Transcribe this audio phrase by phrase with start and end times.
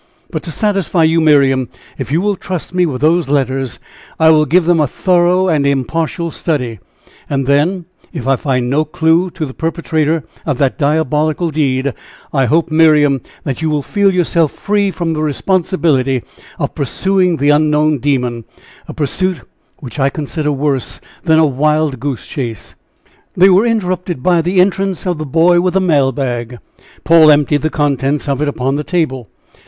[0.31, 1.69] But, to satisfy you, Miriam,
[1.99, 3.77] if you will trust me with those letters,
[4.19, 6.79] I will give them a thorough and impartial study,
[7.29, 11.93] and then, if I find no clue to the perpetrator of that diabolical deed,
[12.33, 16.23] I hope, Miriam, that you will feel yourself free from the responsibility
[16.57, 18.45] of pursuing the unknown demon
[18.87, 19.41] a pursuit
[19.81, 22.73] which I consider worse than a wild goose chase."
[23.37, 26.57] They were interrupted by the entrance of the boy with the mail bag.
[27.03, 29.29] Paul emptied the contents of it upon the table.